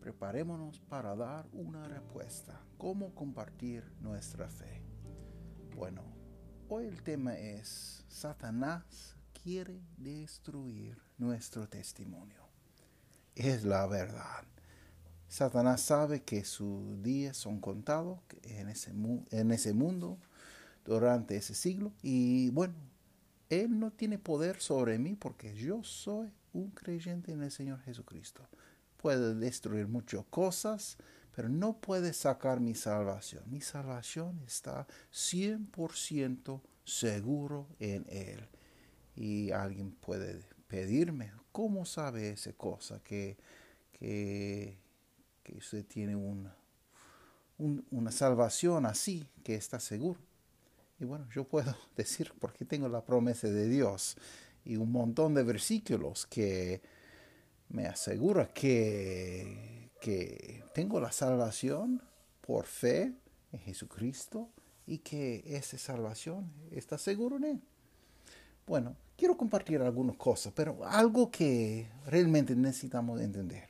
preparémonos 0.00 0.80
para 0.80 1.14
dar 1.14 1.46
una 1.52 1.86
respuesta. 1.86 2.60
¿Cómo 2.78 3.14
compartir 3.14 3.84
nuestra 4.00 4.48
fe? 4.48 4.82
Bueno, 5.76 6.02
hoy 6.68 6.86
el 6.86 7.02
tema 7.02 7.38
es 7.38 8.04
Satanás 8.08 9.16
quiere 9.42 9.80
destruir 9.98 10.98
nuestro 11.18 11.68
testimonio. 11.68 12.42
Es 13.34 13.64
la 13.64 13.86
verdad. 13.86 14.44
Satanás 15.28 15.82
sabe 15.82 16.22
que 16.22 16.44
sus 16.44 17.02
días 17.02 17.36
son 17.36 17.60
contados 17.60 18.18
en 18.42 18.68
ese, 18.68 18.92
en 19.30 19.50
ese 19.52 19.72
mundo 19.72 20.18
durante 20.84 21.36
ese 21.36 21.54
siglo 21.54 21.92
y 22.02 22.50
bueno, 22.50 22.74
Él 23.48 23.78
no 23.78 23.92
tiene 23.92 24.18
poder 24.18 24.60
sobre 24.60 24.98
mí 24.98 25.14
porque 25.14 25.54
yo 25.54 25.84
soy 25.84 26.32
un 26.52 26.70
creyente 26.70 27.32
en 27.32 27.42
el 27.42 27.50
Señor 27.52 27.80
Jesucristo 27.82 28.48
puede 29.00 29.34
destruir 29.34 29.88
muchas 29.88 30.24
cosas, 30.26 30.98
pero 31.34 31.48
no 31.48 31.80
puede 31.80 32.12
sacar 32.12 32.60
mi 32.60 32.74
salvación. 32.74 33.44
Mi 33.46 33.62
salvación 33.62 34.42
está 34.46 34.86
100% 35.12 36.60
seguro 36.84 37.66
en 37.78 38.04
Él. 38.08 38.46
Y 39.16 39.50
alguien 39.52 39.92
puede 39.92 40.42
pedirme, 40.66 41.32
¿cómo 41.50 41.86
sabe 41.86 42.30
esa 42.30 42.52
cosa? 42.52 43.02
Que, 43.02 43.38
que, 43.98 44.76
usted 45.56 45.84
tiene 45.86 46.14
una 46.16 48.10
salvación 48.12 48.84
así, 48.86 49.26
que 49.42 49.54
está 49.54 49.80
seguro. 49.80 50.20
Y 50.98 51.06
bueno, 51.06 51.26
yo 51.34 51.44
puedo 51.44 51.74
decir 51.96 52.32
porque 52.38 52.66
tengo 52.66 52.88
la 52.88 53.04
promesa 53.04 53.48
de 53.48 53.66
Dios 53.66 54.16
y 54.64 54.76
un 54.76 54.92
montón 54.92 55.34
de 55.34 55.42
versículos 55.42 56.26
que 56.26 56.82
me 57.70 57.86
asegura 57.86 58.48
que, 58.52 59.90
que 60.00 60.62
tengo 60.74 61.00
la 61.00 61.12
salvación 61.12 62.02
por 62.40 62.66
fe 62.66 63.14
en 63.52 63.60
Jesucristo 63.60 64.48
y 64.86 64.98
que 64.98 65.42
esa 65.46 65.78
salvación 65.78 66.52
está 66.72 66.98
seguro 66.98 67.36
en 67.36 67.44
Él. 67.44 67.62
Bueno, 68.66 68.96
quiero 69.16 69.36
compartir 69.36 69.80
algunas 69.80 70.16
cosas, 70.16 70.52
pero 70.54 70.84
algo 70.84 71.30
que 71.30 71.88
realmente 72.06 72.54
necesitamos 72.54 73.20
entender 73.20 73.68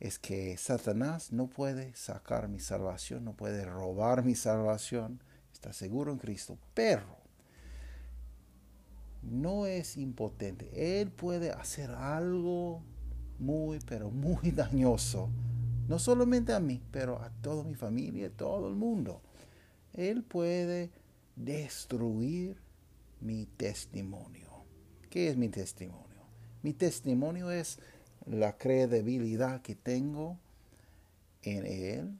es 0.00 0.18
que 0.18 0.56
Satanás 0.56 1.32
no 1.32 1.46
puede 1.46 1.94
sacar 1.94 2.48
mi 2.48 2.58
salvación, 2.58 3.24
no 3.24 3.34
puede 3.34 3.64
robar 3.64 4.24
mi 4.24 4.34
salvación, 4.34 5.22
está 5.52 5.72
seguro 5.72 6.10
en 6.10 6.18
Cristo, 6.18 6.58
pero 6.74 7.22
no 9.22 9.66
es 9.66 9.96
impotente. 9.96 11.00
Él 11.00 11.12
puede 11.12 11.52
hacer 11.52 11.90
algo 11.90 12.82
muy, 13.42 13.80
pero 13.86 14.10
muy 14.10 14.50
dañoso. 14.52 15.28
No 15.88 15.98
solamente 15.98 16.52
a 16.52 16.60
mí, 16.60 16.80
pero 16.90 17.20
a 17.20 17.30
toda 17.42 17.64
mi 17.64 17.74
familia, 17.74 18.30
todo 18.30 18.68
el 18.68 18.74
mundo. 18.74 19.20
Él 19.92 20.22
puede 20.22 20.90
destruir 21.36 22.56
mi 23.20 23.46
testimonio. 23.46 24.48
¿Qué 25.10 25.28
es 25.28 25.36
mi 25.36 25.48
testimonio? 25.48 26.22
Mi 26.62 26.72
testimonio 26.72 27.50
es 27.50 27.78
la 28.26 28.56
credibilidad 28.56 29.60
que 29.60 29.74
tengo 29.74 30.38
en 31.42 31.66
Él, 31.66 32.18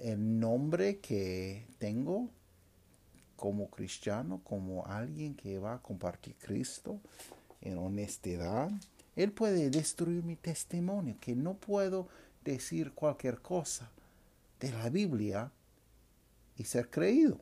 el 0.00 0.40
nombre 0.40 0.98
que 1.00 1.66
tengo 1.78 2.30
como 3.36 3.68
cristiano, 3.68 4.40
como 4.44 4.86
alguien 4.86 5.34
que 5.34 5.58
va 5.58 5.74
a 5.74 5.82
compartir 5.82 6.36
Cristo 6.36 7.00
en 7.60 7.78
honestidad, 7.78 8.70
él 9.16 9.32
puede 9.32 9.70
destruir 9.70 10.22
mi 10.22 10.36
testimonio, 10.36 11.16
que 11.20 11.34
no 11.34 11.54
puedo 11.54 12.08
decir 12.44 12.92
cualquier 12.92 13.40
cosa 13.40 13.90
de 14.60 14.72
la 14.72 14.88
Biblia 14.88 15.52
y 16.56 16.64
ser 16.64 16.88
creído. 16.88 17.40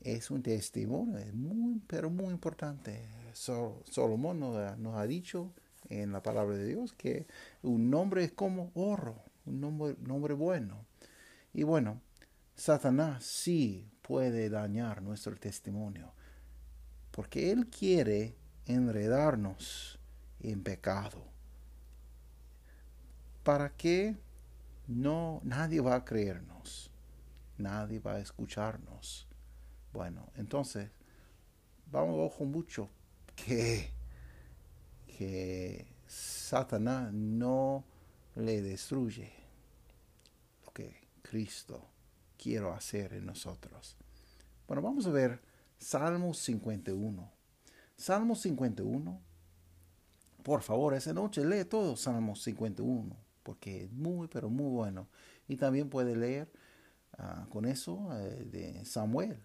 Es 0.00 0.30
un 0.30 0.42
testimonio, 0.42 1.18
es 1.18 1.34
muy, 1.34 1.80
pero 1.86 2.10
muy 2.10 2.32
importante. 2.32 3.08
Solomón 3.32 4.40
nos, 4.40 4.94
ha 4.94 5.06
dicho 5.06 5.52
en 5.88 6.12
la 6.12 6.22
palabra 6.22 6.56
de 6.56 6.66
Dios 6.66 6.92
que 6.92 7.26
un 7.62 7.90
nombre 7.90 8.24
es 8.24 8.32
como 8.32 8.70
oro, 8.74 9.22
un 9.44 9.60
nombre, 9.60 9.96
nombre 10.00 10.34
bueno. 10.34 10.86
Y 11.52 11.64
bueno, 11.64 12.00
Satanás 12.54 13.24
sí 13.24 13.90
puede 14.02 14.48
dañar 14.48 15.02
nuestro 15.02 15.36
testimonio, 15.36 16.12
porque 17.10 17.50
él 17.50 17.66
quiere 17.66 18.36
enredarnos 18.66 19.98
en 20.40 20.62
pecado. 20.62 21.24
¿Para 23.42 23.70
qué? 23.76 24.16
No, 24.86 25.40
nadie 25.44 25.80
va 25.80 25.96
a 25.96 26.04
creernos. 26.04 26.90
Nadie 27.58 28.00
va 28.00 28.14
a 28.14 28.20
escucharnos. 28.20 29.26
Bueno, 29.92 30.30
entonces, 30.36 30.90
vamos 31.90 32.16
ojo 32.18 32.44
mucho 32.44 32.90
que, 33.34 33.90
que 35.06 35.86
Satanás 36.06 37.12
no 37.12 37.84
le 38.34 38.62
destruye 38.62 39.32
lo 40.64 40.72
que 40.72 41.08
Cristo 41.22 41.88
quiere 42.36 42.68
hacer 42.70 43.14
en 43.14 43.26
nosotros. 43.26 43.96
Bueno, 44.66 44.82
vamos 44.82 45.06
a 45.06 45.10
ver 45.10 45.40
Salmo 45.78 46.34
51. 46.34 47.32
Salmo 47.96 48.34
51 48.34 49.25
por 50.46 50.62
favor, 50.62 50.94
esa 50.94 51.12
noche 51.12 51.44
lee 51.44 51.64
todo 51.64 51.96
Salmo 51.96 52.36
51, 52.36 53.16
porque 53.42 53.82
es 53.82 53.90
muy, 53.90 54.28
pero 54.28 54.48
muy 54.48 54.70
bueno. 54.70 55.08
Y 55.48 55.56
también 55.56 55.90
puede 55.90 56.14
leer 56.14 56.48
ah, 57.18 57.48
con 57.50 57.64
eso 57.64 58.08
eh, 58.12 58.44
de 58.44 58.84
Samuel, 58.84 59.40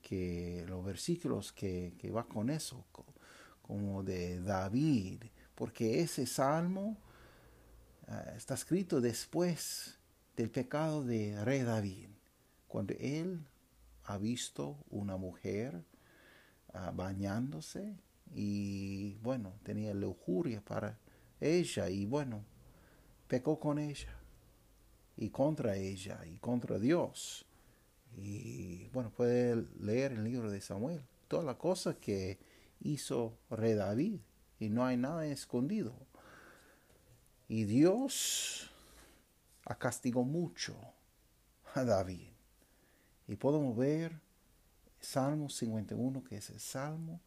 que 0.00 0.64
los 0.68 0.84
versículos 0.84 1.52
que, 1.52 1.96
que 1.98 2.12
va 2.12 2.28
con 2.28 2.48
eso, 2.48 2.86
como 3.60 4.04
de 4.04 4.40
David, 4.40 5.24
porque 5.56 6.00
ese 6.00 6.26
salmo 6.26 6.96
ah, 8.06 8.34
está 8.36 8.54
escrito 8.54 9.00
después 9.00 9.98
del 10.36 10.48
pecado 10.48 11.02
de 11.02 11.44
rey 11.44 11.62
David, 11.62 12.10
cuando 12.68 12.94
él 13.00 13.44
ha 14.04 14.16
visto 14.16 14.76
una 14.90 15.16
mujer 15.16 15.82
ah, 16.72 16.92
bañándose 16.94 17.96
y 18.34 19.16
bueno, 19.22 19.54
tenía 19.62 19.94
lujuria 19.94 20.60
para 20.60 20.98
ella 21.40 21.88
y 21.88 22.06
bueno, 22.06 22.44
pecó 23.26 23.58
con 23.58 23.78
ella 23.78 24.14
y 25.16 25.30
contra 25.30 25.76
ella 25.76 26.24
y 26.26 26.38
contra 26.38 26.78
Dios. 26.78 27.44
Y 28.16 28.88
bueno, 28.88 29.10
puede 29.10 29.66
leer 29.80 30.12
el 30.12 30.24
libro 30.24 30.50
de 30.50 30.60
Samuel, 30.60 31.02
todas 31.28 31.44
las 31.44 31.56
cosas 31.56 31.96
que 31.96 32.38
hizo 32.80 33.38
rey 33.50 33.74
David 33.74 34.20
y 34.58 34.68
no 34.68 34.84
hay 34.84 34.96
nada 34.96 35.26
escondido. 35.26 35.94
Y 37.48 37.64
Dios 37.64 38.70
ha 39.64 39.78
castigado 39.78 40.24
mucho 40.24 40.76
a 41.74 41.84
David. 41.84 42.28
Y 43.26 43.36
podemos 43.36 43.76
ver 43.76 44.20
Salmo 45.00 45.48
51, 45.48 46.24
que 46.24 46.36
es 46.36 46.50
el 46.50 46.60
Salmo 46.60 47.20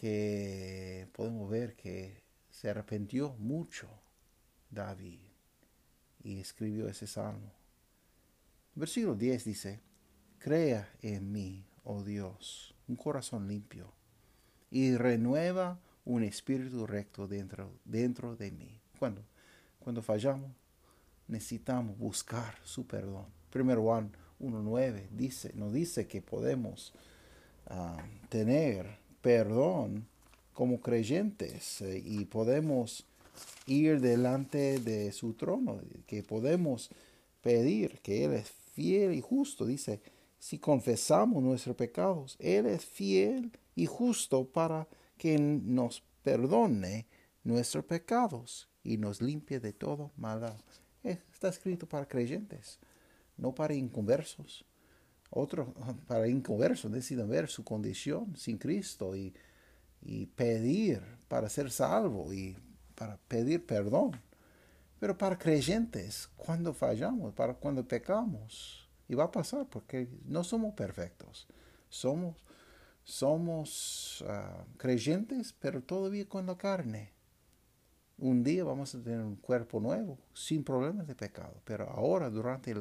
que 0.00 1.08
podemos 1.12 1.50
ver 1.50 1.76
que 1.76 2.22
se 2.48 2.70
arrepintió 2.70 3.34
mucho 3.38 3.86
David 4.70 5.20
y 6.24 6.40
escribió 6.40 6.88
ese 6.88 7.06
salmo. 7.06 7.52
Versículo 8.74 9.14
10 9.14 9.44
dice, 9.44 9.80
Crea 10.38 10.88
en 11.02 11.30
mí, 11.30 11.66
oh 11.84 12.02
Dios, 12.02 12.74
un 12.88 12.96
corazón 12.96 13.46
limpio 13.46 13.92
y 14.70 14.96
renueva 14.96 15.78
un 16.06 16.22
espíritu 16.22 16.86
recto 16.86 17.28
dentro, 17.28 17.70
dentro 17.84 18.36
de 18.36 18.52
mí. 18.52 18.80
Cuando, 18.98 19.22
cuando 19.80 20.00
fallamos, 20.00 20.50
necesitamos 21.28 21.98
buscar 21.98 22.54
su 22.64 22.86
perdón. 22.86 23.26
Primero 23.50 23.82
Juan 23.82 24.12
1.9 24.40 25.10
dice, 25.10 25.52
nos 25.54 25.74
dice 25.74 26.06
que 26.06 26.22
podemos 26.22 26.94
ah, 27.66 28.02
tener 28.30 28.99
perdón 29.20 30.06
como 30.52 30.80
creyentes 30.80 31.80
eh, 31.80 32.02
y 32.04 32.24
podemos 32.24 33.06
ir 33.66 34.00
delante 34.00 34.78
de 34.80 35.12
su 35.12 35.34
trono, 35.34 35.80
que 36.06 36.22
podemos 36.22 36.90
pedir 37.40 38.00
que 38.00 38.24
Él 38.24 38.34
es 38.34 38.50
fiel 38.74 39.14
y 39.14 39.20
justo. 39.20 39.66
Dice, 39.66 40.00
si 40.38 40.58
confesamos 40.58 41.42
nuestros 41.42 41.76
pecados, 41.76 42.36
Él 42.38 42.66
es 42.66 42.84
fiel 42.84 43.52
y 43.74 43.86
justo 43.86 44.44
para 44.44 44.88
que 45.16 45.38
nos 45.38 46.02
perdone 46.22 47.06
nuestros 47.44 47.84
pecados 47.84 48.68
y 48.82 48.96
nos 48.96 49.20
limpie 49.20 49.60
de 49.60 49.72
todo 49.72 50.10
maldad. 50.16 50.58
Está 51.02 51.48
escrito 51.48 51.86
para 51.86 52.06
creyentes, 52.06 52.78
no 53.36 53.54
para 53.54 53.74
inconversos. 53.74 54.64
Otro, 55.30 55.72
para 56.06 56.26
inconversos 56.28 56.90
deciden 56.90 57.28
ver 57.28 57.48
su 57.48 57.62
condición 57.62 58.36
sin 58.36 58.58
Cristo 58.58 59.14
y, 59.14 59.32
y 60.02 60.26
pedir 60.26 61.00
para 61.28 61.48
ser 61.48 61.70
salvo 61.70 62.32
y 62.32 62.56
para 62.96 63.16
pedir 63.28 63.64
perdón. 63.64 64.20
Pero 64.98 65.16
para 65.16 65.38
creyentes, 65.38 66.28
cuando 66.36 66.74
fallamos, 66.74 67.32
para 67.32 67.54
cuando 67.54 67.86
pecamos, 67.86 68.88
y 69.08 69.14
va 69.14 69.24
a 69.24 69.32
pasar 69.32 69.66
porque 69.68 70.08
no 70.26 70.44
somos 70.44 70.74
perfectos, 70.74 71.48
somos, 71.88 72.36
somos 73.02 74.24
ah, 74.28 74.64
creyentes, 74.76 75.54
pero 75.58 75.82
todavía 75.82 76.28
con 76.28 76.46
la 76.46 76.56
carne. 76.58 77.12
Un 78.18 78.44
día 78.44 78.62
vamos 78.62 78.94
a 78.94 79.02
tener 79.02 79.20
un 79.20 79.36
cuerpo 79.36 79.80
nuevo, 79.80 80.18
sin 80.34 80.62
problemas 80.62 81.06
de 81.06 81.14
pecado, 81.14 81.54
pero 81.64 81.88
ahora 81.88 82.28
durante 82.28 82.74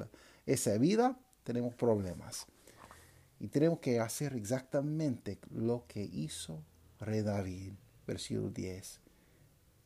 esa 0.45 0.77
vida 0.77 1.17
tenemos 1.49 1.73
problemas. 1.73 2.45
Y 3.39 3.47
tenemos 3.47 3.79
que 3.79 3.99
hacer 3.99 4.35
exactamente 4.35 5.39
lo 5.49 5.87
que 5.87 6.03
hizo 6.03 6.63
Rey 6.99 7.23
David, 7.23 7.73
versículo 8.05 8.51
10. 8.51 8.99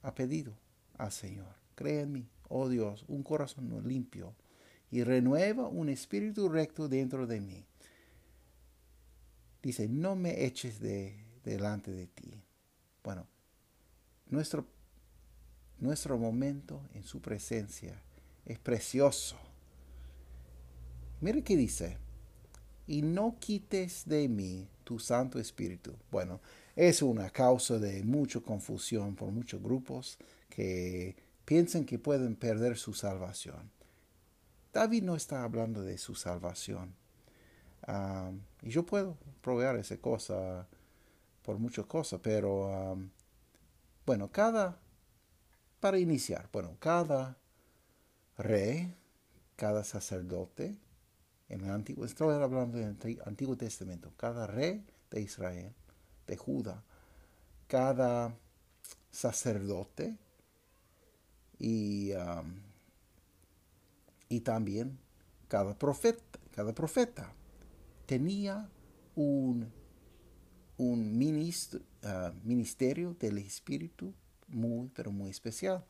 Ha 0.01 0.13
pedido 0.13 0.57
al 0.98 1.13
Señor, 1.13 1.56
cree 1.75 2.01
en 2.01 2.12
mí, 2.12 2.27
oh 2.50 2.68
Dios, 2.68 3.06
un 3.07 3.24
corazón 3.24 3.88
limpio 3.88 4.36
y 4.92 5.04
renueva 5.04 5.69
un 5.69 5.88
espíritu 5.88 6.50
recto 6.50 6.89
dentro 6.89 7.27
de 7.27 7.39
mí. 7.39 7.65
Dice, 9.62 9.88
no 9.88 10.18
me 10.18 10.44
eches 10.44 10.81
de 10.81 11.24
delante 11.45 11.92
de 11.92 12.07
ti. 12.07 12.44
Bueno, 13.06 13.25
nuestro, 14.27 14.68
nuestro 15.80 16.18
momento 16.18 16.81
en 16.94 17.04
su 17.04 17.21
presencia 17.21 18.04
es 18.44 18.60
precioso. 18.60 19.38
Mire 21.24 21.42
qué 21.42 21.56
dice, 21.56 21.98
y 22.86 23.02
no 23.02 23.38
quites 23.40 24.04
de 24.06 24.28
mí 24.28 24.68
tu 24.84 25.00
Santo 25.00 25.40
Espíritu. 25.40 25.96
Bueno, 26.12 26.42
es 26.75 27.02
una 27.02 27.30
causa 27.30 27.80
de 27.80 28.04
mucha 28.04 28.42
confusión 28.42 29.16
por 29.16 29.31
muchos 29.31 29.64
grupos 29.64 30.18
que 30.50 31.16
piensan 31.46 31.86
que 31.86 31.98
pueden 31.98 32.36
perder 32.36 32.78
su 32.78 32.94
salvación. 32.94 33.72
David 34.74 35.04
no 35.04 35.16
está 35.16 35.46
hablando 35.46 35.81
de 35.81 35.98
su 35.98 36.14
salvación. 36.14 36.94
y 38.62 38.70
yo 38.70 38.86
puedo 38.86 39.16
proveer 39.42 39.78
esa 39.78 39.96
cosa 39.96 40.68
por 41.42 41.58
muchas 41.58 41.86
cosas, 41.86 42.20
pero 42.22 42.98
bueno, 44.06 44.30
cada, 44.30 44.78
para 45.80 45.98
iniciar, 46.00 46.50
bueno, 46.52 46.75
cada 46.81 47.38
rey, 48.38 48.94
cada 49.56 49.86
sacerdote, 49.86 50.83
en 51.54 51.66
el 51.66 51.72
Antiguo, 51.72 52.06
estoy 52.06 52.34
hablando 52.34 52.78
del 52.78 53.22
Antiguo 53.26 53.56
Testamento, 53.56 54.12
cada 54.18 54.48
rey 54.48 54.84
de 55.12 55.22
Israel, 55.22 55.72
de 56.26 56.36
Judá, 56.36 56.84
cada 57.68 58.36
sacerdote 59.12 60.18
y, 61.60 62.12
y 64.30 64.40
también 64.40 64.98
cada 65.48 65.78
profeta, 65.78 66.40
cada 66.56 66.74
profeta 66.74 67.32
tenía 68.08 68.68
un, 69.16 69.72
un 70.78 71.34
ah, 72.04 72.34
ministerio 72.44 73.16
del 73.20 73.38
Espíritu 73.38 74.14
muy, 74.48 74.90
pero 74.96 75.12
muy 75.12 75.30
especial. 75.30 75.86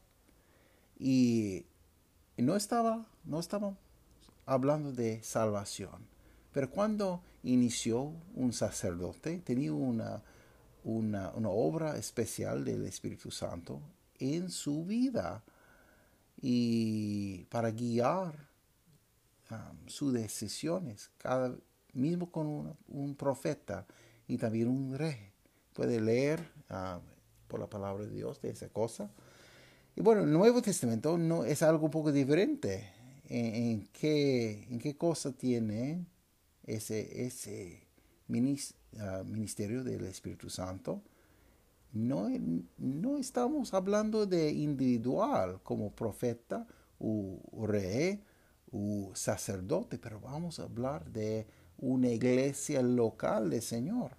Y 1.00 1.66
no 2.38 2.56
estaba, 2.56 3.08
no 3.24 3.40
estaba 3.40 3.78
hablando 4.46 4.92
de 4.92 5.22
salvación. 5.24 6.08
Pero 6.52 6.70
cuando 6.70 7.24
inició 7.44 8.14
un 8.36 8.54
sacerdote, 8.54 9.40
tenía 9.40 9.74
una, 9.74 10.22
una, 10.84 11.32
obra 11.50 11.98
especial 11.98 12.64
del 12.64 12.86
Espíritu 12.86 13.32
Santo 13.32 13.82
en 14.20 14.50
su 14.50 14.86
vida 14.86 15.44
y 16.42 17.46
para 17.46 17.72
guiar 17.72 18.36
um, 19.50 19.88
sus 19.88 20.14
decisiones, 20.14 21.10
cada, 21.18 21.56
mismo 21.94 22.32
con 22.32 22.76
un, 22.88 23.16
profeta 23.16 23.86
y 24.28 24.38
también 24.38 24.68
un 24.68 24.98
rey. 24.98 25.32
Puede 25.74 26.00
leer 26.00 26.52
um, 26.70 27.02
por 27.48 27.60
la 27.60 27.68
palabra 27.68 28.06
de 28.06 28.12
Dios 28.12 28.42
de 28.42 28.52
esa 28.52 28.70
cosa. 28.70 29.10
Y 29.96 30.02
bueno, 30.02 30.24
el 30.24 30.32
Nuevo 30.32 30.62
Testamento 30.62 31.18
no 31.18 31.46
es 31.46 31.64
algo 31.64 31.86
un 31.86 31.92
poco 31.92 32.12
diferente 32.12 33.03
en, 33.30 33.88
qué, 33.94 34.68
en 34.70 34.80
qué 34.80 34.96
cosa 34.98 35.32
tiene 35.32 36.06
ese, 36.64 37.26
ese 37.26 37.88
ah, 39.00 39.24
ministerio 39.26 39.84
del 39.84 40.06
Espíritu 40.06 40.50
Santo. 40.50 41.02
No, 41.92 42.28
no 42.78 43.18
estamos 43.18 43.74
hablando 43.74 44.26
de 44.26 44.52
individual 44.52 45.62
como 45.64 45.92
profeta 45.92 46.68
o 47.00 47.40
rey 47.68 48.24
o 48.72 49.12
sacerdote, 49.14 50.00
pero 50.00 50.20
vamos 50.20 50.60
a 50.60 50.64
hablar 50.64 51.06
de 51.12 51.46
una 51.78 52.10
iglesia 52.10 52.82
local 52.82 53.52
del 53.52 53.62
Señor. 53.62 54.18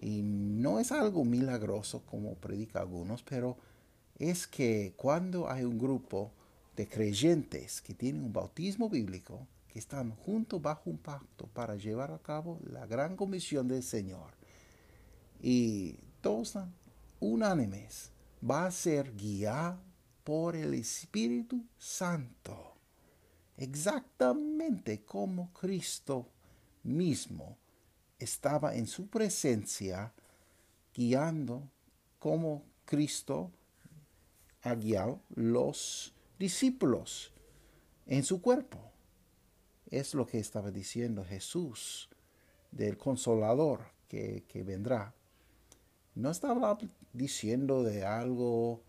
Y 0.00 0.22
no 0.22 0.78
es 0.78 0.92
algo 0.92 1.24
milagroso 1.24 2.02
como 2.04 2.34
predica 2.34 2.80
algunos, 2.80 3.22
pero 3.22 3.56
es 4.18 4.46
que 4.46 4.92
cuando 4.96 5.50
hay 5.50 5.64
un 5.64 5.78
grupo 5.78 6.32
de 6.78 6.86
creyentes 6.86 7.82
que 7.82 7.92
tienen 7.92 8.22
un 8.22 8.32
bautismo 8.32 8.88
bíblico, 8.88 9.48
que 9.66 9.80
están 9.80 10.12
juntos 10.12 10.62
bajo 10.62 10.88
un 10.88 10.98
pacto 10.98 11.48
para 11.48 11.74
llevar 11.74 12.12
a 12.12 12.20
cabo 12.20 12.60
la 12.70 12.86
gran 12.86 13.16
comisión 13.16 13.66
del 13.66 13.82
Señor. 13.82 14.30
Y 15.42 15.96
todos 16.20 16.50
están 16.50 16.72
unánimes. 17.18 18.12
Va 18.48 18.66
a 18.66 18.70
ser 18.70 19.12
guiado 19.16 19.80
por 20.22 20.54
el 20.54 20.72
Espíritu 20.74 21.64
Santo. 21.76 22.76
Exactamente 23.56 25.04
como 25.04 25.52
Cristo 25.52 26.28
mismo 26.84 27.58
estaba 28.20 28.76
en 28.76 28.86
su 28.86 29.08
presencia 29.08 30.12
guiando 30.94 31.68
como 32.20 32.62
Cristo 32.84 33.50
ha 34.62 34.76
guiado 34.76 35.20
los 35.34 36.14
discípulos 36.38 37.32
en 38.06 38.24
su 38.24 38.40
cuerpo. 38.40 38.78
Es 39.90 40.14
lo 40.14 40.26
que 40.26 40.38
estaba 40.38 40.70
diciendo 40.70 41.24
Jesús 41.24 42.08
del 42.70 42.98
consolador 42.98 43.80
que, 44.08 44.44
vendrá. 44.66 45.14
No 46.14 46.30
estaba 46.30 46.78
diciendo 47.12 47.82
de 47.82 48.04
algo 48.04 48.82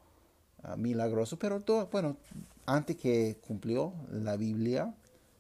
ah, 0.63 0.75
milagroso, 0.75 1.37
pero 1.37 1.61
todo, 1.61 1.87
bueno, 1.87 2.17
antes 2.65 2.97
que 2.97 3.37
cumplió 3.45 3.93
la 4.11 4.35
Biblia, 4.35 4.93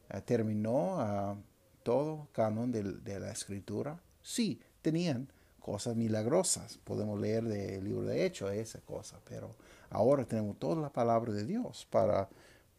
ah, 0.09 0.21
terminó 0.21 0.97
uh, 0.97 1.37
todo 1.83 2.27
canon 2.31 2.71
de, 2.71 2.83
de, 2.83 3.19
la 3.19 3.31
escritura, 3.31 4.01
sí, 4.21 4.59
tenían 4.81 5.31
cosas 5.59 5.95
milagrosas. 5.95 6.79
Podemos 6.83 7.19
leer 7.19 7.43
del 7.43 7.83
libro 7.83 8.03
de 8.03 8.25
Hechos 8.25 8.51
esa 8.53 8.79
cosa, 8.81 9.19
pero 9.27 9.55
Ahora 9.89 10.23
tenemos 10.25 10.57
toda 10.59 10.75
la 10.81 10.91
palabra 10.91 11.33
de 11.33 11.45
Dios 11.45 11.87
para 11.89 12.29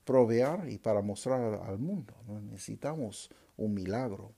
proveer 0.04 0.68
y 0.68 0.78
para 0.78 1.02
mostrar 1.02 1.60
al 1.64 1.78
mundo. 1.78 2.14
No 2.26 2.40
necesitamos 2.40 3.30
un 3.56 3.74
milagro. 3.74 4.32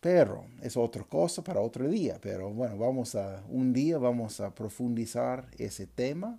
Pero 0.00 0.46
es 0.62 0.76
otra 0.76 1.04
cosa 1.04 1.42
para 1.42 1.60
otro 1.60 1.88
día. 1.88 2.18
Pero 2.20 2.50
bueno, 2.50 2.78
vamos 2.78 3.14
a, 3.14 3.44
un 3.48 3.72
día 3.72 3.98
vamos 3.98 4.40
a 4.40 4.54
profundizar 4.54 5.48
ese 5.58 5.86
tema 5.86 6.38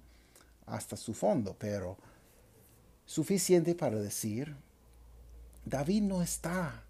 hasta 0.66 0.96
su 0.96 1.14
fondo. 1.14 1.56
Pero 1.58 1.98
suficiente 3.06 3.76
para 3.76 4.00
decir, 4.00 4.56
David 5.66 6.04
no 6.04 6.24
está 6.24 6.84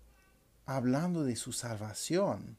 hablando 0.65 1.23
de 1.23 1.35
su 1.35 1.51
salvación. 1.51 2.57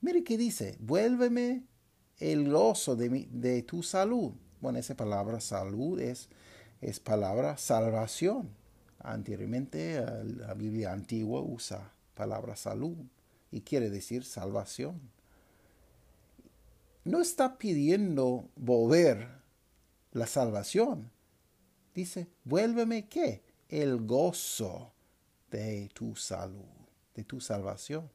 Mire 0.00 0.22
que 0.22 0.38
dice, 0.38 0.76
vuélveme 0.80 1.64
el 2.18 2.50
gozo 2.50 2.96
de, 2.96 3.28
de 3.30 3.62
tu 3.62 3.82
salud. 3.82 4.32
Bueno, 4.60 4.78
esa 4.78 4.96
palabra 4.96 5.40
salud 5.40 6.00
es, 6.00 6.28
es 6.80 7.00
palabra 7.00 7.56
salvación. 7.56 8.50
Anteriormente 9.00 10.04
la 10.24 10.54
Biblia 10.54 10.92
antigua 10.92 11.40
usa 11.40 11.92
palabra 12.14 12.56
salud 12.56 12.96
y 13.50 13.60
quiere 13.60 13.90
decir 13.90 14.24
salvación. 14.24 15.00
No 17.04 17.20
está 17.20 17.58
pidiendo 17.58 18.50
volver 18.56 19.28
la 20.12 20.26
salvación. 20.26 21.10
Dice, 21.94 22.28
vuélveme 22.44 23.08
qué? 23.08 23.42
El 23.68 24.04
gozo 24.04 24.92
de 25.50 25.88
tu 25.94 26.14
salud, 26.16 26.66
de 27.14 27.24
tu 27.24 27.40
salvación. 27.40 28.10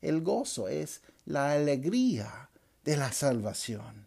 El 0.00 0.22
gozo 0.22 0.68
es 0.68 1.02
la 1.24 1.52
alegría 1.52 2.50
de 2.84 2.96
la 2.96 3.12
salvación. 3.12 4.06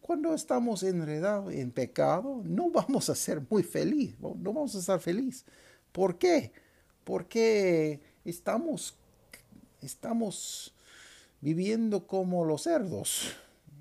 Cuando 0.00 0.34
estamos 0.34 0.82
enredados 0.82 1.52
en 1.52 1.70
pecado, 1.70 2.42
no 2.44 2.70
vamos 2.70 3.10
a 3.10 3.14
ser 3.14 3.42
muy 3.48 3.62
felices, 3.62 4.18
no 4.20 4.52
vamos 4.52 4.74
a 4.74 4.78
estar 4.78 5.00
felices. 5.00 5.44
¿Por 5.92 6.18
qué? 6.18 6.52
Porque 7.04 8.00
estamos, 8.24 8.94
estamos 9.80 10.74
viviendo 11.40 12.06
como 12.06 12.44
los 12.44 12.62
cerdos 12.62 13.36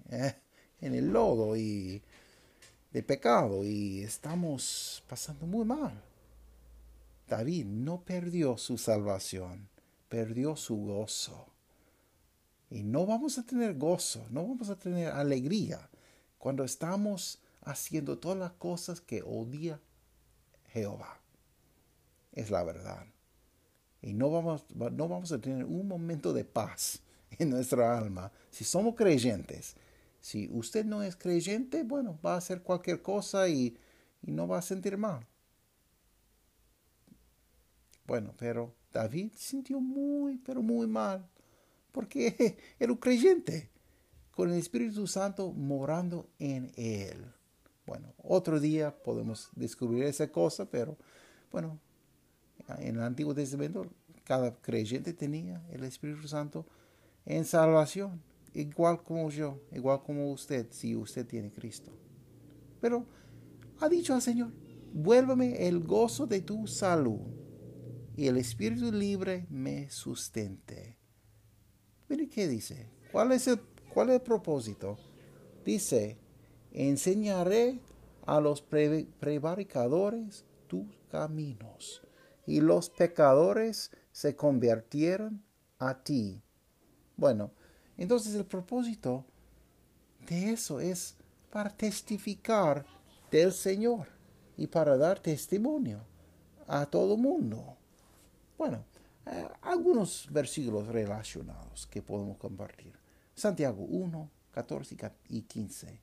eh, 0.10 0.36
en 0.82 0.96
el 0.96 1.08
lodo 1.08 1.56
y 1.56 2.02
de 2.92 3.04
pecado 3.04 3.64
y 3.64 4.02
estamos 4.02 5.04
pasando 5.08 5.46
muy 5.46 5.66
mal. 5.66 6.02
David 7.28 7.66
no 7.66 8.02
perdió 8.02 8.58
su 8.58 8.78
salvación, 8.78 9.69
perdió 10.10 10.56
su 10.56 10.76
gozo. 10.76 11.48
Y 12.70 12.84
no 12.84 13.06
vamos 13.06 13.38
a 13.38 13.44
tener 13.44 13.76
gozo, 13.78 14.26
no 14.30 14.48
vamos 14.48 14.70
a 14.70 14.78
tener 14.78 15.12
alegría 15.12 15.90
cuando 16.38 16.64
estamos 16.64 17.40
haciendo 17.62 18.18
todas 18.18 18.38
las 18.38 18.52
cosas 18.52 19.02
que 19.02 19.24
odia 19.24 19.80
Jehová. 20.68 21.20
Es 22.34 22.52
la 22.52 22.64
verdad. 22.64 23.06
Y 24.02 24.14
no 24.14 24.30
vamos, 24.30 24.66
no 24.76 25.08
vamos 25.08 25.32
a 25.32 25.40
tener 25.40 25.66
un 25.66 25.88
momento 25.88 26.34
de 26.34 26.46
paz 26.46 27.02
en 27.40 27.50
nuestra 27.50 27.98
alma 27.98 28.32
si 28.50 28.64
somos 28.64 28.96
creyentes. 28.96 29.76
Si 30.22 30.50
usted 30.52 30.86
no 30.86 31.02
es 31.02 31.16
creyente, 31.16 31.84
bueno, 31.84 32.20
va 32.24 32.34
a 32.34 32.38
hacer 32.38 32.62
cualquier 32.62 33.02
cosa 33.02 33.48
y, 33.48 33.78
y 34.22 34.32
no 34.32 34.48
va 34.48 34.60
a 34.60 34.62
sentir 34.62 34.98
mal. 34.98 35.26
Bueno, 38.06 38.34
pero 38.38 38.74
David 38.94 39.32
sintió 39.36 39.80
muy, 39.80 40.38
pero 40.38 40.62
muy 40.62 40.88
mal, 40.88 41.28
porque 41.92 42.58
era 42.80 42.92
un 42.92 42.98
creyente, 42.98 43.70
con 44.32 44.52
el 44.52 44.58
Espíritu 44.58 45.06
Santo 45.06 45.52
morando 45.52 46.30
en 46.40 46.72
él. 46.78 47.26
Bueno, 47.86 48.14
otro 48.24 48.60
día 48.60 48.96
podemos 49.04 49.50
descubrir 49.56 50.04
esa 50.04 50.32
cosa, 50.32 50.70
pero 50.70 50.98
bueno, 51.52 51.80
en 52.78 52.96
el 52.96 53.02
Antiguo 53.02 53.34
Testamento 53.34 53.86
cada 54.24 54.56
creyente 54.56 55.12
tenía 55.12 55.62
el 55.72 55.84
Espíritu 55.84 56.28
Santo 56.28 56.66
en 57.26 57.46
salvación, 57.46 58.22
igual 58.54 59.04
como 59.04 59.30
yo, 59.30 59.60
igual 59.72 60.04
como 60.04 60.32
usted, 60.32 60.68
si 60.70 60.96
usted 60.96 61.26
tiene 61.26 61.52
Cristo. 61.52 61.92
Pero 62.80 63.06
ha 63.80 63.90
dicho 63.90 64.14
al 64.14 64.22
Señor, 64.22 64.52
vuélveme 64.94 65.68
el 65.68 65.80
gozo 65.80 66.28
de 66.28 66.42
tu 66.42 66.66
salud 66.68 67.20
y 68.16 68.28
el 68.28 68.38
espíritu 68.38 68.92
libre 68.92 69.46
me 69.50 69.90
sustente. 69.90 70.98
Mire 72.08 72.28
qué 72.28 72.48
dice. 72.48 72.90
¿Cuál 73.12 73.32
es 73.32 73.48
el, 73.48 73.60
cuál 73.94 74.10
es 74.10 74.22
propósito? 74.22 74.98
Dice, 75.66 76.18
enseñaré 76.72 77.80
a 78.26 78.40
los 78.40 78.62
prevaricadores 78.62 80.46
tus 80.68 80.88
caminos 81.10 82.02
y 82.46 82.62
los 82.62 82.90
pecadores 82.90 83.92
se 84.12 84.36
convirtieron 84.36 85.44
a 85.78 86.04
ti. 86.04 86.42
Bueno, 87.16 87.52
entonces 87.98 88.36
el 88.36 88.46
propósito 88.46 89.26
de 90.28 90.52
eso 90.52 90.80
es 90.80 91.16
para 91.52 91.70
testificar 91.70 92.86
del 93.32 93.52
Señor 93.52 94.08
y 94.58 94.68
para 94.68 94.98
dar 94.98 95.20
testimonio 95.20 96.02
a 96.68 96.86
todo 96.86 97.18
mundo. 97.18 97.79
Bueno, 98.60 98.84
eh, 99.26 99.48
algunos 99.62 100.28
versículos 100.30 100.86
relacionados 100.88 101.88
que 101.88 102.02
podemos 102.02 102.38
compartir. 102.38 102.94
Santiago 103.34 103.86
1, 103.86 104.30
14 104.52 104.98
y 105.30 105.44
15. 105.44 106.02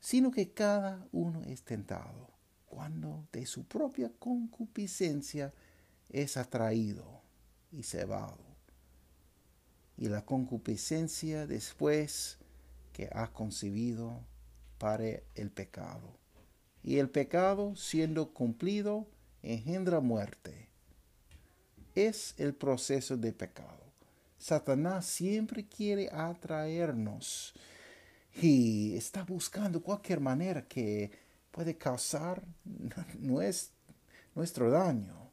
Sino 0.00 0.32
que 0.32 0.50
cada 0.52 1.06
uno 1.12 1.44
es 1.44 1.62
tentado 1.62 2.28
cuando 2.66 3.24
de 3.30 3.46
su 3.46 3.64
propia 3.66 4.10
concupiscencia 4.18 5.54
es 6.08 6.36
atraído 6.36 7.22
y 7.70 7.84
cebado 7.84 8.42
y 9.96 10.08
la 10.08 10.24
concupiscencia 10.24 11.46
después 11.46 12.38
que 12.92 13.08
ha 13.12 13.32
concebido 13.32 14.26
para 14.78 15.20
el 15.36 15.52
pecado. 15.52 16.18
Y 16.82 16.98
el 16.98 17.08
pecado, 17.10 17.76
siendo 17.76 18.34
cumplido, 18.34 19.06
engendra 19.44 20.00
muerte. 20.00 20.71
Es 21.94 22.34
el 22.38 22.54
proceso 22.54 23.16
de 23.16 23.32
pecado. 23.32 23.82
Satanás 24.38 25.06
siempre 25.06 25.66
quiere 25.68 26.08
atraernos 26.10 27.54
y 28.34 28.96
está 28.96 29.22
buscando 29.24 29.82
cualquier 29.82 30.20
manera 30.20 30.66
que 30.66 31.10
puede 31.50 31.76
causar 31.76 32.42
nuestro 34.34 34.70
daño. 34.70 35.30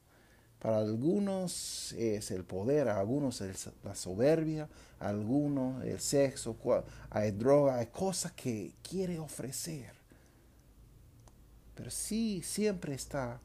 Para 0.59 0.79
algunos 0.79 1.93
es 1.93 2.29
el 2.31 2.43
poder, 2.43 2.89
a 2.89 2.99
algunos 2.99 3.39
es 3.39 3.69
la 3.83 3.95
soberbia, 3.95 4.67
a 4.99 5.07
algunos 5.07 5.83
el 5.85 6.01
sexo, 6.01 6.57
hay 7.09 7.31
droga, 7.31 7.77
hay 7.77 7.87
cosas 7.87 8.33
que 8.33 8.73
quiere 8.83 9.17
ofrecer. 9.17 9.93
Pero 11.73 11.89
sí 11.89 12.41
siempre 12.43 12.93
está 12.93 13.39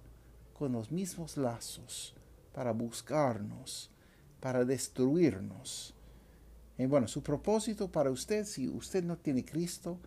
con 0.52 0.72
los 0.72 0.90
mismos 0.90 1.36
lazos 1.36 2.14
para 2.54 2.72
buscarnos, 2.72 3.90
para 4.40 4.64
destruirnos. 4.64 5.94
Y 6.78 6.86
bueno, 6.86 7.08
su 7.08 7.22
propósito 7.22 7.90
para 7.90 8.10
usted, 8.10 8.46
si 8.46 8.68
usted 8.68 9.04
no 9.04 9.18
tiene 9.18 9.44
Cristo, 9.44 9.98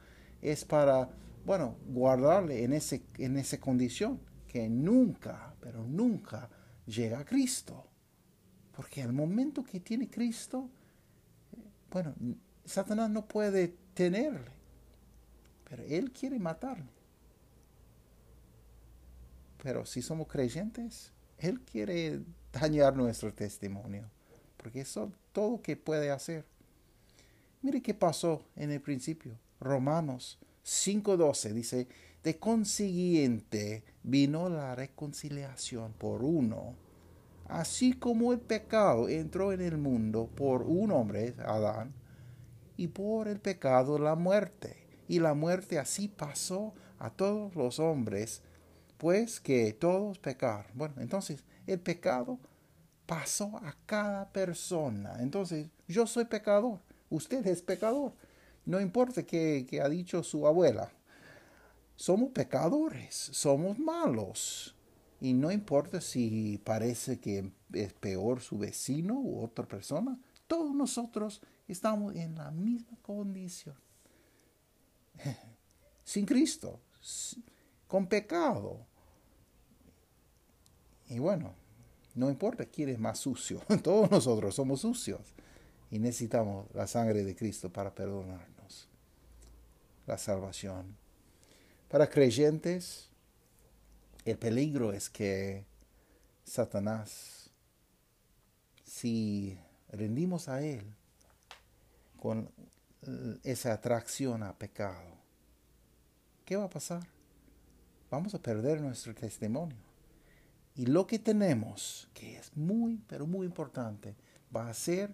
es 0.42 0.66
para, 0.66 1.10
bueno, 1.46 1.76
guardarle 1.88 2.64
en, 2.64 2.74
ese, 2.74 3.04
en 3.18 3.38
esa 3.38 3.60
condición, 3.60 4.20
que 4.48 4.70
nunca, 4.70 5.54
pero 5.60 5.84
nunca 5.86 6.50
llega 6.86 7.20
a 7.20 7.26
Cristo. 7.26 7.86
Porque 8.76 9.04
al 9.04 9.12
momento 9.12 9.64
que 9.64 9.82
tiene 9.82 10.10
Cristo, 10.10 10.70
bueno, 11.92 12.16
Satanás 12.64 13.10
no 13.10 13.28
puede 13.28 13.76
tenerle, 13.94 14.52
pero 15.70 15.84
él 15.84 16.12
quiere 16.12 16.40
matarle. 16.40 16.98
Pero 19.62 19.86
si 19.86 20.02
somos 20.02 20.28
creyentes, 20.28 21.12
él 21.38 21.62
quiere 21.62 22.22
dañar 22.52 22.96
nuestro 22.96 23.34
testimonio, 23.34 24.10
porque 24.58 24.82
eso 24.82 25.06
es 25.06 25.14
todo 25.32 25.62
que 25.62 25.76
puede 25.76 26.12
hacer. 26.12 26.46
Mire 27.62 27.82
qué 27.82 27.94
pasó 27.94 28.44
en 28.56 28.72
el 28.72 28.82
principio. 28.82 29.38
Romanos 29.60 30.40
5.12 30.66 31.54
dice, 31.54 31.88
de 32.24 32.38
consiguiente 32.38 33.84
vino 34.04 34.50
la 34.50 34.76
reconciliación 34.76 35.94
por 35.94 36.24
uno, 36.24 36.76
así 37.48 37.94
como 37.94 38.34
el 38.34 38.40
pecado 38.40 39.08
entró 39.10 39.54
en 39.54 39.62
el 39.62 39.78
mundo 39.78 40.30
por 40.36 40.64
un 40.64 40.92
hombre, 40.92 41.36
Adán, 41.46 41.94
y 42.76 42.88
por 42.88 43.28
el 43.28 43.40
pecado 43.40 43.98
la 43.98 44.16
muerte. 44.16 44.76
Y 45.08 45.20
la 45.20 45.34
muerte 45.34 45.80
así 45.80 46.10
pasó 46.10 46.74
a 47.00 47.10
todos 47.10 47.56
los 47.56 47.80
hombres, 47.80 48.42
pues 48.98 49.40
que 49.40 49.74
todos 49.74 50.18
pecaron. 50.20 50.72
Bueno, 50.74 50.96
entonces 51.00 51.44
el 51.66 51.80
pecado 51.80 52.40
pasó 53.06 53.58
a 53.58 53.76
cada 53.86 54.32
persona. 54.32 55.18
Entonces 55.20 55.70
yo 55.88 56.08
soy 56.08 56.26
pecador, 56.26 56.80
usted 57.10 57.46
es 57.48 57.62
pecador. 57.62 58.14
No 58.66 58.82
importa 58.82 59.24
que, 59.24 59.66
que 59.70 59.82
ha 59.82 59.88
dicho 59.88 60.24
su 60.24 60.46
abuela, 60.46 60.92
somos 61.96 62.32
pecadores, 62.32 63.16
somos 63.16 63.80
malos. 63.80 64.76
Y 65.20 65.34
no 65.34 65.52
importa 65.52 66.00
si 66.00 66.62
parece 66.64 67.20
que 67.20 67.52
es 67.74 67.94
peor 67.94 68.40
su 68.40 68.58
vecino 68.58 69.20
u 69.20 69.44
otra 69.44 69.68
persona, 69.68 70.20
todos 70.46 70.76
nosotros 70.76 71.42
estamos 71.68 72.16
en 72.16 72.36
la 72.36 72.52
misma 72.52 72.98
condición. 73.02 73.76
Sin 76.04 76.26
Cristo, 76.26 76.80
con 77.88 78.08
pecado. 78.08 78.86
Y 81.10 81.20
bueno, 81.20 81.54
no 82.16 82.30
importa 82.30 82.66
quién 82.66 82.90
es 82.90 83.00
más 83.00 83.20
sucio, 83.20 83.62
todos 83.84 84.12
nosotros 84.12 84.56
somos 84.56 84.82
sucios 84.82 85.34
y 85.90 86.00
necesitamos 86.00 86.68
la 86.74 86.88
sangre 86.88 87.24
de 87.24 87.36
Cristo 87.36 87.72
para 87.72 87.94
perdonarnos. 87.94 88.90
La 90.06 90.18
salvación 90.18 90.96
para 91.88 92.10
creyentes, 92.10 93.10
el 94.26 94.38
peligro 94.38 94.92
es 94.92 95.10
que 95.10 95.66
Satanás, 96.44 97.50
si 98.84 99.58
rendimos 99.90 100.50
a 100.50 100.62
Él 100.62 100.84
con 102.20 102.50
esa 103.44 103.72
atracción 103.72 104.44
a 104.44 104.58
pecado, 104.58 105.16
¿qué 106.44 106.58
va 106.58 106.66
a 106.66 106.70
pasar? 106.70 107.08
Vamos 108.10 108.34
a 108.34 108.42
perder 108.42 108.82
nuestro 108.82 109.14
testimonio. 109.14 109.78
Y 110.76 110.86
lo 110.86 111.08
que 111.08 111.20
tenemos, 111.20 112.08
que 112.14 112.38
es 112.38 112.56
muy, 112.56 113.02
pero 113.08 113.26
muy 113.26 113.46
importante, 113.46 114.16
va 114.56 114.70
a 114.70 114.74
ser, 114.74 115.10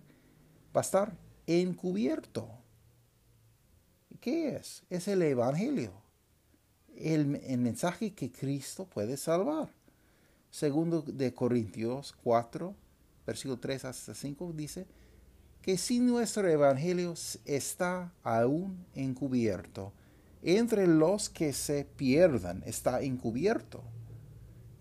va 0.76 0.82
a 0.82 0.84
estar 0.84 1.18
encubierto. 1.48 2.50
¿Qué 4.20 4.56
es? 4.56 4.84
Es 4.90 5.08
el 5.08 5.22
Evangelio. 5.22 5.94
El, 6.96 7.36
el, 7.48 7.58
mensaje 7.60 8.14
que 8.14 8.32
Cristo 8.32 8.86
puede 8.86 9.18
salvar. 9.18 9.70
Segundo 10.52 11.02
de 11.02 11.34
Corintios 11.34 12.14
4, 12.24 12.76
versículo 13.26 13.60
3 13.60 13.86
hasta 13.86 14.14
5 14.14 14.54
dice 14.54 14.86
que 15.62 15.78
si 15.78 16.00
nuestro 16.00 16.48
Evangelio 16.48 17.16
está 17.46 18.14
aún 18.22 18.86
encubierto, 18.94 19.94
entre 20.44 20.88
los 20.88 21.30
que 21.30 21.54
se 21.54 21.86
pierdan 21.86 22.64
está 22.66 23.02
encubierto 23.02 23.84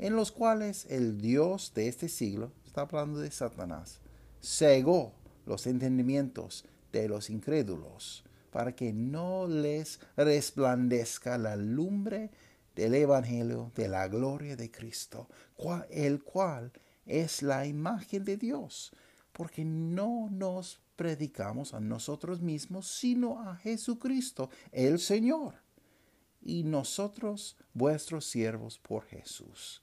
en 0.03 0.17
los 0.17 0.33
cuales 0.33 0.85
el 0.91 1.21
Dios 1.21 1.73
de 1.77 1.87
este 1.87 2.09
siglo, 2.09 2.53
está 2.67 2.81
hablando 2.81 3.21
de 3.21 3.31
Satanás, 3.31 4.01
cegó 4.43 5.15
los 5.47 5.69
entendimientos 5.69 6.65
de 6.91 7.09
los 7.09 7.31
incrédulos 7.31 8.25
para 8.51 8.75
que 8.75 8.93
no 8.93 9.47
les 9.47 10.01
resplandezca 10.17 11.39
la 11.39 11.55
lumbre 11.55 12.33
del 12.75 12.97
Evangelio 12.97 13.71
de 13.77 13.87
la 13.87 14.09
gloria 14.09 14.57
de 14.57 14.73
Cristo, 14.73 15.29
el 15.89 16.25
cual 16.25 16.73
es 17.07 17.41
la 17.41 17.65
imagen 17.65 18.25
de 18.25 18.37
Dios, 18.37 18.91
porque 19.33 19.65
no 19.65 20.29
nos 20.33 20.81
predicamos 21.03 21.75
a 21.75 21.81
nosotros 21.81 22.41
mismos, 22.41 22.87
sino 22.87 23.41
a 23.41 23.57
Jesucristo, 23.57 24.51
el 24.71 25.01
Señor, 25.01 25.55
y 26.41 26.63
nosotros 26.63 27.57
vuestros 27.75 28.25
siervos 28.25 28.79
por 28.79 29.05
Jesús. 29.07 29.83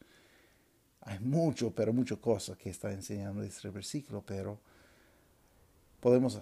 Hay 1.01 1.19
mucho, 1.19 1.75
pero 1.75 1.91
mucho 1.91 2.21
cosas 2.21 2.57
que 2.57 2.69
está 2.69 2.93
enseñando 2.93 3.43
este 3.43 3.69
versículo, 3.69 4.23
pero 4.25 4.61
podemos 5.99 6.39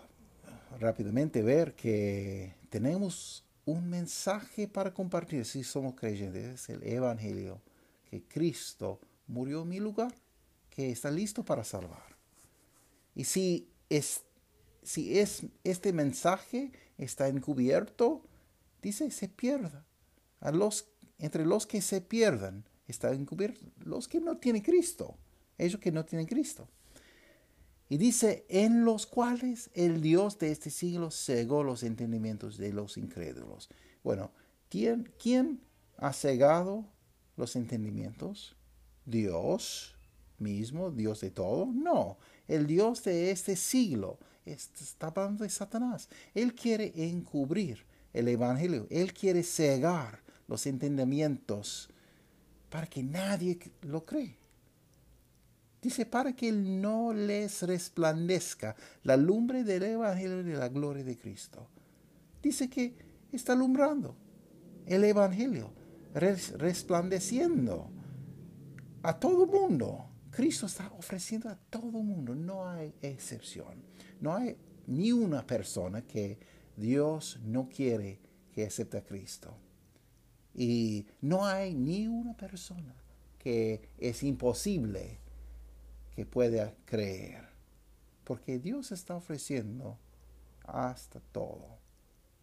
rápidamente 0.80 1.42
ver 1.42 1.74
que 1.74 2.54
tenemos 2.70 3.44
un 3.66 3.90
mensaje 3.90 4.68
para 4.68 4.94
compartir 4.94 5.44
si 5.44 5.64
somos 5.64 5.96
creyentes, 5.96 6.46
es 6.46 6.70
el 6.70 6.84
Evangelio, 6.84 7.64
que 8.12 8.22
Cristo 8.22 9.00
murió 9.26 9.64
en 9.64 9.70
mi 9.70 9.80
lugar, 9.80 10.14
que 10.70 10.92
está 10.92 11.10
listo 11.10 11.44
para 11.44 11.64
salvar. 11.64 12.16
Y 13.16 13.24
si, 13.24 13.72
es, 13.90 14.27
si 14.88 15.20
es, 15.20 15.44
este 15.66 15.92
mensaje 15.92 16.72
está 16.98 17.28
encubierto, 17.28 18.22
dice, 18.82 19.12
se 19.12 19.28
pierda. 19.28 19.86
Entre 21.20 21.46
los 21.46 21.68
que 21.68 21.82
se 21.82 22.00
pierdan, 22.00 22.64
está 22.88 23.12
encubierto. 23.12 23.66
Los 23.84 24.08
que 24.08 24.22
no 24.22 24.38
tienen 24.38 24.62
Cristo, 24.62 25.18
ellos 25.58 25.82
que 25.82 25.92
no 25.92 26.06
tienen 26.06 26.26
Cristo. 26.26 26.70
Y 27.90 27.98
dice, 27.98 28.46
en 28.48 28.86
los 28.86 29.06
cuales 29.08 29.70
el 29.74 30.00
Dios 30.00 30.40
de 30.40 30.54
este 30.54 30.70
siglo 30.70 31.12
cegó 31.12 31.64
los 31.64 31.84
entendimientos 31.84 32.58
de 32.58 32.72
los 32.72 32.96
incrédulos. 32.96 33.68
Bueno, 34.06 34.32
¿quién, 34.70 35.12
quién 35.22 35.60
ha 35.98 36.14
cegado 36.14 36.86
los 37.36 37.58
entendimientos? 37.58 38.56
Dios 39.06 39.98
mismo, 40.38 40.92
Dios 40.92 41.20
de 41.20 41.32
todo. 41.32 41.66
No, 41.66 42.18
el 42.48 42.68
Dios 42.68 43.04
de 43.04 43.32
este 43.32 43.58
siglo 43.58 44.18
está 44.52 45.08
hablando 45.08 45.44
de 45.44 45.50
Satanás. 45.50 46.10
Él 46.34 46.54
quiere 46.54 46.94
encubrir 46.96 47.86
el 48.14 48.28
Evangelio. 48.28 48.88
Él 48.90 49.14
quiere 49.14 49.44
cegar 49.44 50.22
los 50.48 50.66
entendimientos 50.66 51.90
para 52.70 52.88
que 52.88 53.04
nadie 53.04 53.60
lo 53.82 54.06
cree. 54.06 54.38
Dice, 55.82 56.06
para 56.06 56.34
que 56.34 56.52
no 56.52 57.14
les 57.14 57.62
resplandezca 57.62 58.76
la 59.04 59.16
lumbre 59.16 59.64
del 59.64 59.84
Evangelio 59.84 60.44
de 60.44 60.56
la 60.56 60.70
gloria 60.70 61.04
de 61.04 61.18
Cristo. 61.18 61.68
Dice 62.42 62.70
que 62.70 62.96
está 63.32 63.54
alumbrando 63.54 64.16
el 64.86 65.04
Evangelio, 65.04 65.72
resplandeciendo 66.14 67.90
a 69.04 69.20
todo 69.20 69.46
mundo. 69.46 70.10
Cristo 70.32 70.66
está 70.66 70.92
ofreciendo 70.98 71.50
a 71.50 71.56
todo 71.56 72.04
mundo, 72.04 72.36
no 72.36 72.68
hay 72.68 72.94
excepción. 73.02 73.84
No 74.20 74.36
hay 74.36 74.58
ni 74.88 75.12
una 75.12 75.46
persona 75.46 76.02
que 76.02 76.40
Dios 76.76 77.40
no 77.44 77.70
quiere 77.70 78.20
que 78.54 78.66
acepte 78.66 78.98
a 78.98 79.04
Cristo. 79.04 79.56
Y 80.54 81.06
no 81.22 81.46
hay 81.46 81.76
ni 81.76 82.08
una 82.08 82.36
persona 82.36 82.96
que 83.38 83.90
es 84.00 84.24
imposible 84.24 85.20
que 86.16 86.26
pueda 86.26 86.74
creer. 86.86 87.48
Porque 88.24 88.58
Dios 88.60 88.92
está 88.92 89.16
ofreciendo 89.16 90.00
hasta 90.64 91.20
todo. 91.20 91.78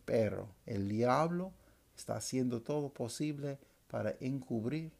Pero 0.04 0.54
el 0.66 0.88
diablo 0.88 1.52
está 1.96 2.16
haciendo 2.16 2.62
todo 2.62 2.92
posible 2.92 3.58
para 3.88 4.14
encubrir 4.20 4.92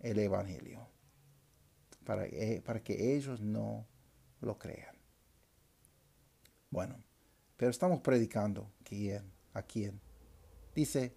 el 0.00 0.18
Evangelio. 0.18 0.86
Para, 2.04 2.26
eh, 2.26 2.60
para 2.64 2.82
que 2.82 3.16
ellos 3.16 3.40
no 3.40 3.86
lo 4.40 4.58
crean. 4.58 4.91
Bueno, 6.72 6.96
pero 7.58 7.70
estamos 7.70 8.00
predicando 8.00 8.72
quién, 8.82 9.30
a 9.52 9.62
quién. 9.62 10.00
Dice 10.74 11.14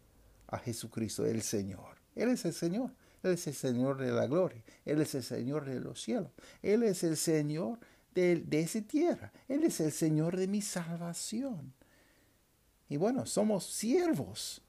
a 0.47 0.59
Jesucristo, 0.59 1.25
el 1.25 1.41
Señor. 1.41 1.95
Él 2.13 2.29
es 2.29 2.43
el 2.43 2.53
Señor. 2.53 2.91
Él 3.23 3.31
es 3.31 3.47
el 3.47 3.55
Señor 3.55 3.97
de 3.97 4.11
la 4.11 4.27
gloria. 4.27 4.61
Él 4.83 5.01
es 5.01 5.15
el 5.15 5.23
Señor 5.23 5.63
de 5.63 5.79
los 5.79 6.01
cielos. 6.01 6.29
Él 6.61 6.83
es 6.83 7.05
el 7.05 7.15
Señor 7.15 7.79
de, 8.13 8.35
de 8.35 8.59
esa 8.59 8.81
tierra. 8.81 9.31
Él 9.47 9.63
es 9.63 9.79
el 9.79 9.93
Señor 9.93 10.35
de 10.35 10.47
mi 10.47 10.61
salvación. 10.61 11.73
Y 12.89 12.97
bueno, 12.97 13.25
somos 13.25 13.65
siervos 13.65 14.61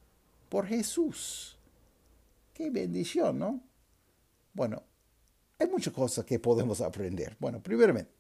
por 0.48 0.66
Jesús. 0.66 1.58
Qué 2.54 2.70
bendición, 2.70 3.40
¿no? 3.40 3.60
Bueno, 4.54 4.84
hay 5.58 5.66
muchas 5.66 5.92
cosas 5.92 6.24
que 6.24 6.38
podemos 6.38 6.80
aprender. 6.80 7.36
Bueno, 7.40 7.60
primeramente, 7.60 8.12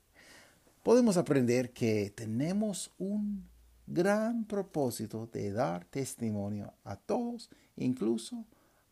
podemos 0.86 1.16
aprender 1.16 1.72
que 1.72 2.10
tenemos 2.10 2.92
un 2.96 3.50
gran 3.88 4.44
propósito 4.44 5.26
de 5.26 5.50
dar 5.50 5.84
testimonio 5.84 6.74
a 6.84 6.94
todos, 6.94 7.50
incluso 7.74 8.44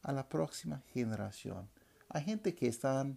a 0.03 0.11
la 0.11 0.29
próxima 0.29 0.83
generación. 0.93 1.69
Hay 2.09 2.25
gente 2.25 2.53
que 2.53 2.67
están 2.67 3.17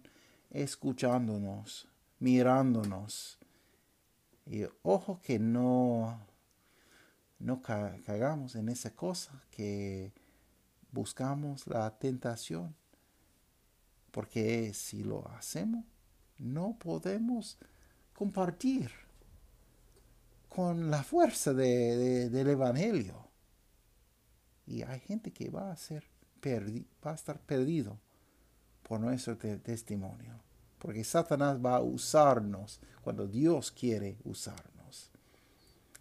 escuchándonos, 0.50 1.88
mirándonos. 2.20 3.40
Y 4.46 4.62
ojo 4.84 5.20
que 5.22 5.40
no, 5.40 6.24
no 7.40 7.60
cagamos 7.60 8.54
en 8.54 8.68
esa 8.68 8.94
cosa, 8.94 9.42
que 9.50 10.12
buscamos 10.92 11.66
la 11.66 11.98
tentación. 11.98 12.76
Porque 14.12 14.72
si 14.72 15.02
lo 15.02 15.28
hacemos, 15.30 15.84
no 16.38 16.76
podemos 16.78 17.58
compartir 18.18 18.90
con 20.48 20.90
la 20.90 21.04
fuerza 21.04 21.54
de, 21.54 22.28
del 22.28 22.48
Evangelio. 22.48 23.28
Y 24.66 24.82
hay 24.82 24.98
gente 24.98 25.32
que 25.32 25.50
va 25.50 25.70
a, 25.70 25.76
ser 25.76 26.02
va 26.44 27.12
a 27.12 27.14
estar 27.14 27.38
perdido 27.38 27.96
por 28.82 28.98
nuestro 28.98 29.36
testimonio. 29.36 30.34
Porque 30.80 31.04
Satanás 31.04 31.64
va 31.64 31.76
a 31.76 31.80
usarnos 31.80 32.80
cuando 33.02 33.28
Dios 33.28 33.70
quiere 33.70 34.18
usarnos. 34.24 35.12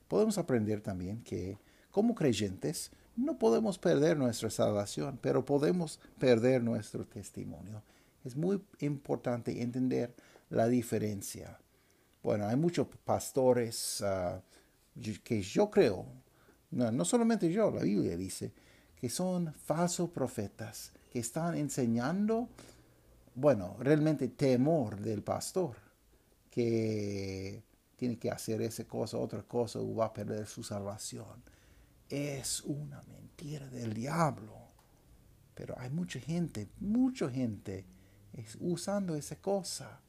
Podemos 0.08 0.40
aprender 0.40 0.82
también 0.82 1.22
que 1.22 1.60
como 1.92 2.16
creyentes 2.16 2.90
no 3.16 3.38
podemos 3.38 3.78
perder 3.78 4.18
nuestra 4.18 4.50
salvación, 4.50 5.20
pero 5.22 5.46
podemos 5.46 6.00
perder 6.18 6.64
nuestro 6.64 7.06
testimonio. 7.06 7.84
Es 8.26 8.36
muy 8.36 8.60
importante 8.80 9.62
entender 9.62 10.16
la 10.50 10.68
diferencia. 10.68 11.60
Bueno, 12.28 12.46
hay 12.46 12.58
muchos 12.58 12.88
pastores 13.06 14.02
ah, 14.02 14.42
que 15.24 15.42
yo 15.42 15.72
creo, 15.72 16.06
no, 16.72 17.06
solamente 17.06 17.50
yo, 17.50 17.72
la 17.72 17.84
Biblia 17.84 18.18
dice, 18.18 18.52
que 19.00 19.08
son 19.08 19.54
falsos 19.54 20.10
profetas, 20.10 20.92
que 21.10 21.20
están 21.20 21.56
enseñando, 21.56 22.50
bueno, 23.34 23.78
realmente 23.80 24.28
temor 24.28 25.00
del 25.00 25.24
pastor, 25.24 25.78
que 26.52 27.64
tiene 27.96 28.20
que 28.20 28.30
hacer 28.30 28.62
esa 28.62 28.84
cosa, 28.84 29.18
otra 29.18 29.44
cosa, 29.44 29.80
o 29.80 29.96
va 29.96 30.08
a 30.08 30.14
perder 30.14 30.48
su 30.48 30.64
salvación. 30.64 31.42
Es 32.10 32.60
una 32.64 33.02
mentira 33.04 33.70
del 33.70 33.94
diablo. 33.94 34.54
Pero 35.56 35.76
hay 35.80 35.92
mucha 35.92 36.20
gente, 36.20 36.68
mucha 36.82 37.30
gente 37.30 37.86
usando 38.60 39.16
esa 39.16 39.38
cosa 39.38 40.02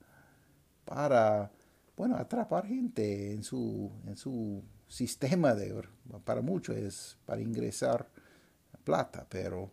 para 0.85 1.53
bueno, 1.99 2.17
atrapar 2.17 2.65
gente 2.65 3.33
en 3.33 3.43
su, 3.43 3.91
en 4.07 4.17
su 4.17 4.63
sistema 4.87 5.53
de, 5.57 5.85
para 6.25 6.41
muchos 6.41 6.77
es 6.77 7.19
para 7.27 7.43
ingresar 7.43 8.09
plata, 8.85 9.27
pero 9.29 9.73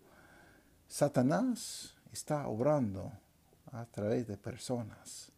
Satanás 0.88 1.96
está 2.12 2.48
obrando 2.48 3.12
a 3.72 3.86
través 3.86 4.26
de 4.26 4.38
personas. 4.38 5.32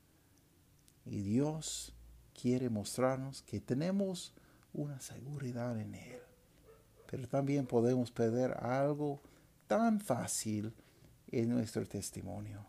Y 1.06 1.24
Dios 1.24 1.94
quiere 2.34 2.70
mostrarnos 2.70 3.42
que 3.42 3.60
tenemos 3.60 4.34
una 4.72 5.02
seguridad 5.02 5.78
en 5.82 5.94
Él. 5.94 6.22
Pero 7.12 7.28
también 7.28 7.68
podemos 7.68 8.12
perder 8.12 8.54
algo 8.64 9.22
tan 9.68 10.00
fácil 10.00 10.74
en 11.28 11.50
nuestro 11.50 11.86
testimonio. 11.86 12.66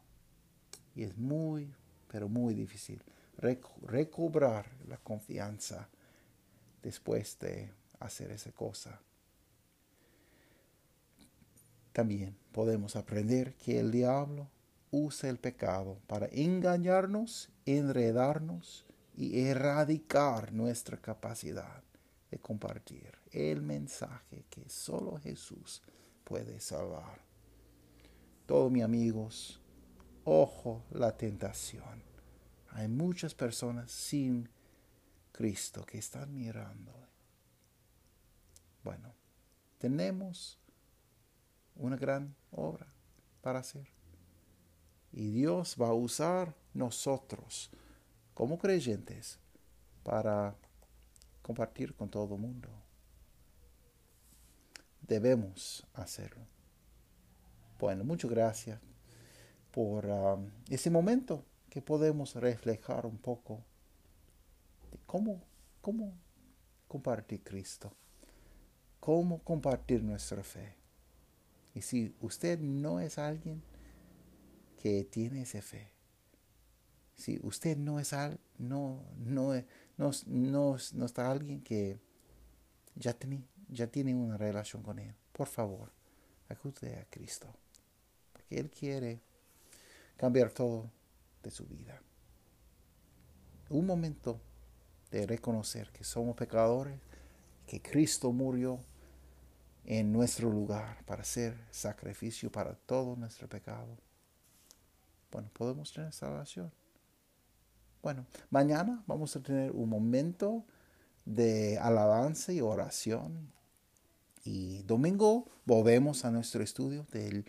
Y 0.96 1.04
es 1.04 1.16
muy, 1.16 1.72
pero 2.08 2.28
muy 2.28 2.54
difícil 2.54 3.00
recobrar 3.38 4.66
la 4.86 4.98
confianza 4.98 5.88
después 6.82 7.38
de 7.38 7.70
hacer 8.00 8.30
esa 8.32 8.52
cosa. 8.52 9.00
También 11.92 12.36
podemos 12.52 12.96
aprender 12.96 13.54
que 13.54 13.80
el 13.80 13.90
diablo 13.90 14.48
usa 14.90 15.28
el 15.30 15.38
pecado 15.38 15.98
para 16.06 16.28
engañarnos, 16.30 17.50
enredarnos 17.66 18.84
y 19.16 19.40
erradicar 19.40 20.52
nuestra 20.52 20.96
capacidad 20.96 21.82
de 22.30 22.38
compartir 22.38 23.12
el 23.32 23.62
mensaje 23.62 24.44
que 24.48 24.68
solo 24.68 25.18
Jesús 25.18 25.82
puede 26.24 26.60
salvar. 26.60 27.20
Todos 28.46 28.70
mis 28.70 28.84
amigos, 28.84 29.60
ojo 30.24 30.82
la 30.90 31.16
tentación. 31.16 32.07
Hay 32.70 32.88
muchas 32.88 33.34
personas 33.34 33.90
sin 33.90 34.48
Cristo 35.32 35.84
que 35.84 35.98
están 35.98 36.34
mirando. 36.34 36.92
Bueno, 38.84 39.14
tenemos 39.78 40.58
una 41.76 41.96
gran 41.96 42.34
obra 42.50 42.86
para 43.40 43.60
hacer. 43.60 43.88
Y 45.12 45.30
Dios 45.30 45.76
va 45.80 45.88
a 45.88 45.94
usar 45.94 46.54
nosotros 46.74 47.70
como 48.34 48.58
creyentes 48.58 49.38
para 50.02 50.54
compartir 51.42 51.94
con 51.94 52.08
todo 52.08 52.34
el 52.34 52.40
mundo. 52.40 52.68
Debemos 55.02 55.86
hacerlo. 55.94 56.46
Bueno, 57.78 58.04
muchas 58.04 58.30
gracias 58.30 58.80
por 59.70 60.04
um, 60.06 60.50
ese 60.68 60.90
momento 60.90 61.44
que 61.68 61.82
podemos 61.82 62.34
reflejar 62.34 63.06
un 63.06 63.18
poco 63.18 63.64
de 64.90 64.98
cómo, 65.06 65.42
cómo 65.80 66.14
compartir 66.86 67.42
Cristo, 67.42 67.92
cómo 69.00 69.42
compartir 69.42 70.02
nuestra 70.02 70.42
fe. 70.42 70.74
Y 71.74 71.82
si 71.82 72.14
usted 72.20 72.58
no 72.58 73.00
es 73.00 73.18
alguien 73.18 73.62
que 74.80 75.04
tiene 75.04 75.42
esa 75.42 75.62
fe, 75.62 75.92
si 77.16 77.38
usted 77.42 77.76
no 77.76 78.00
es 78.00 78.12
al, 78.12 78.38
no, 78.58 79.04
no, 79.16 79.52
no, 79.96 80.10
no, 80.26 80.76
no 80.94 81.04
está 81.04 81.30
alguien 81.30 81.62
que 81.62 81.98
ya 82.94 83.12
tiene, 83.12 83.42
ya 83.68 83.88
tiene 83.88 84.14
una 84.14 84.36
relación 84.36 84.82
con 84.82 84.98
Él, 84.98 85.14
por 85.32 85.48
favor, 85.48 85.92
acude 86.48 86.96
a 86.96 87.04
Cristo, 87.10 87.48
porque 88.32 88.58
Él 88.58 88.70
quiere 88.70 89.20
cambiar 90.16 90.50
todo 90.50 90.90
de 91.48 91.54
su 91.54 91.64
vida. 91.64 92.02
Un 93.70 93.86
momento 93.86 94.38
de 95.10 95.26
reconocer 95.26 95.90
que 95.92 96.04
somos 96.04 96.36
pecadores, 96.36 97.00
que 97.66 97.80
Cristo 97.80 98.32
murió 98.32 98.80
en 99.86 100.12
nuestro 100.12 100.50
lugar 100.50 101.02
para 101.06 101.22
hacer 101.22 101.56
sacrificio 101.70 102.52
para 102.52 102.74
todo 102.74 103.16
nuestro 103.16 103.48
pecado. 103.48 103.96
Bueno, 105.32 105.48
podemos 105.54 105.90
tener 105.90 106.12
salvación. 106.12 106.70
Bueno, 108.02 108.26
mañana 108.50 109.02
vamos 109.06 109.34
a 109.34 109.42
tener 109.42 109.70
un 109.72 109.88
momento 109.88 110.66
de 111.24 111.78
alabanza 111.78 112.52
y 112.52 112.60
oración. 112.60 113.50
Y 114.44 114.82
domingo 114.82 115.46
volvemos 115.64 116.26
a 116.26 116.30
nuestro 116.30 116.62
estudio 116.62 117.06
del 117.10 117.46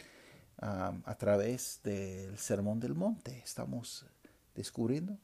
a 0.61 1.15
través 1.17 1.79
del 1.83 2.37
Sermón 2.37 2.79
del 2.79 2.93
Monte. 2.93 3.41
Estamos 3.43 4.05
descubriendo 4.55 5.17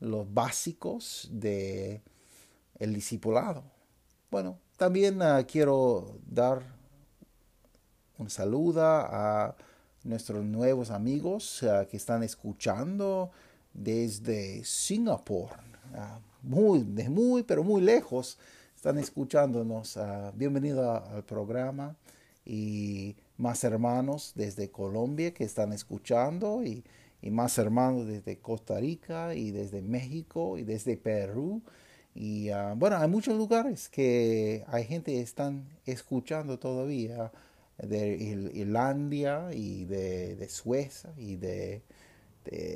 los 0.00 0.32
básicos 0.32 1.28
de 1.30 2.02
el 2.78 2.94
discipulado. 2.94 3.64
Bueno, 4.30 4.58
también 4.76 5.22
ah, 5.22 5.44
quiero 5.46 6.18
dar 6.26 6.62
un 8.18 8.28
saludo 8.30 8.82
a 8.84 9.56
nuestros 10.04 10.44
nuevos 10.44 10.90
amigos 10.90 11.62
ah, 11.62 11.86
que 11.90 11.96
están 11.96 12.22
escuchando 12.22 13.30
desde 13.72 14.64
Singapur, 14.64 15.50
ah, 15.94 16.18
muy, 16.42 16.82
de 16.82 17.08
muy, 17.08 17.42
pero 17.42 17.62
muy 17.64 17.80
lejos, 17.80 18.38
están 18.74 18.98
escuchándonos. 18.98 19.98
bienvenido 20.34 20.92
al 20.92 21.24
programa 21.24 21.96
y 22.44 23.16
más 23.38 23.64
hermanos 23.64 24.32
desde 24.34 24.70
Colombia 24.70 25.32
que 25.34 25.44
están 25.44 25.72
escuchando 25.72 26.62
y, 26.64 26.84
más 27.30 27.58
hermanos 27.58 28.06
desde 28.06 28.38
Costa 28.38 28.78
Rica 28.78 29.34
y 29.34 29.50
desde 29.50 29.82
México 29.82 30.58
y 30.58 30.62
desde 30.62 30.96
Perú. 30.96 31.60
Y 32.14 32.50
ah, 32.50 32.74
bueno, 32.76 32.98
hay 32.98 33.08
muchos 33.08 33.36
lugares 33.36 33.88
que 33.88 34.64
hay 34.68 34.84
gente 34.84 35.10
que 35.12 35.22
están 35.22 35.66
escuchando 35.86 36.60
todavía 36.60 37.32
de 37.78 38.16
Irlandia 38.54 39.48
y 39.52 39.86
de, 39.86 40.48
Suecia 40.48 41.10
y 41.16 41.34
de, 41.34 41.82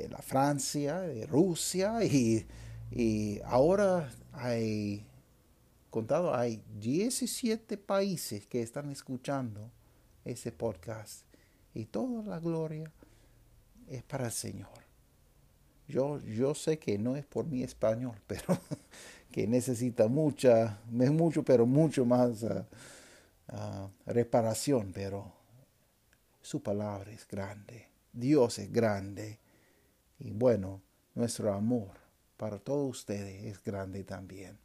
la 0.09 0.21
Francia, 0.21 0.99
de 0.99 1.25
Rusia 1.27 2.03
y, 2.03 2.45
y 2.91 3.39
ahora 3.45 4.11
hay 4.33 5.05
contado, 5.89 6.35
hay 6.35 6.61
17 6.77 7.77
países 7.77 8.45
que 8.47 8.61
están 8.61 8.91
escuchando 8.91 9.71
ese 10.25 10.51
podcast. 10.51 11.25
Y 11.73 11.85
toda 11.85 12.23
la 12.23 12.39
gloria 12.39 12.91
es 13.87 14.03
para 14.03 14.25
el 14.25 14.31
Señor. 14.31 14.69
Yo, 15.87 16.19
yo 16.19 16.55
sé 16.55 16.79
que 16.79 16.97
no 16.97 17.15
es 17.15 17.25
por 17.25 17.45
mi 17.45 17.63
español, 17.63 18.15
pero 18.27 18.57
que 19.31 19.47
necesita 19.47 20.07
mucha, 20.07 20.79
mucho, 20.89 21.43
pero 21.43 21.65
mucho 21.65 22.05
más 22.05 22.43
ah, 22.43 22.65
ah, 23.49 23.89
reparación, 24.05 24.91
pero 24.93 25.31
su 26.41 26.61
palabra 26.61 27.11
es 27.11 27.27
grande. 27.27 27.87
Dios 28.13 28.59
es 28.59 28.71
grande. 28.71 29.39
Y 30.19 30.31
bueno, 30.31 30.81
nuestro 31.15 31.53
amor 31.53 31.91
para 32.37 32.59
todos 32.59 32.89
ustedes 32.89 33.43
es 33.45 33.63
grande 33.63 34.03
también. 34.03 34.57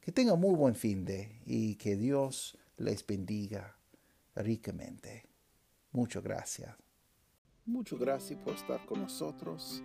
Que 0.00 0.12
tengan 0.12 0.38
muy 0.38 0.54
buen 0.54 0.74
fin 0.74 1.04
de 1.04 1.40
y 1.46 1.74
que 1.76 1.96
Dios 1.96 2.56
les 2.76 3.04
bendiga 3.06 3.75
ricamente. 4.36 5.28
Muchas 5.92 6.22
gracias. 6.22 6.76
Muchas 7.64 7.98
gracias 7.98 8.38
por 8.40 8.54
estar 8.54 8.84
con 8.86 9.00
nosotros. 9.00 9.82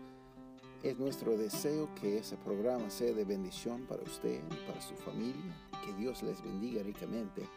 Es 0.83 0.97
nuestro 0.97 1.37
deseo 1.37 1.93
que 1.95 2.17
ese 2.17 2.37
programa 2.37 2.89
sea 2.89 3.13
de 3.13 3.23
bendición 3.23 3.85
para 3.87 4.03
usted 4.03 4.41
para 4.67 4.81
su 4.81 4.95
familia. 4.95 5.55
Que 5.85 5.93
Dios 5.93 6.21
les 6.23 6.41
bendiga 6.43 6.83
ricamente. 6.83 7.47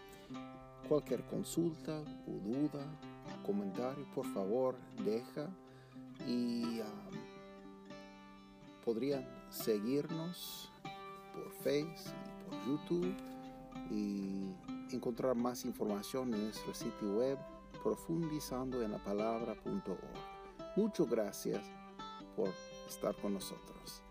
Cualquier 0.88 1.24
consulta 1.24 2.00
o 2.26 2.30
duda, 2.30 2.86
comentario, 3.44 4.06
por 4.14 4.26
favor, 4.32 4.76
deja. 5.04 5.48
Y 6.26 6.80
um, 6.80 6.86
podrían 8.84 9.26
seguirnos 9.50 10.70
por 11.32 11.50
Facebook 11.62 12.14
y 12.26 12.50
por 12.50 12.66
YouTube. 12.66 13.14
Y 13.90 14.54
encontrar 14.94 15.34
más 15.34 15.64
información 15.64 16.32
en 16.34 16.44
nuestro 16.44 16.72
sitio 16.74 17.16
web 17.18 17.38
profundizando 17.82 18.82
en 18.82 18.92
la 18.92 18.98
palabra.org. 18.98 19.98
Muchas 20.76 21.08
gracias 21.10 21.62
por 22.36 22.50
estar 22.88 23.14
con 23.16 23.34
nosotros. 23.34 24.03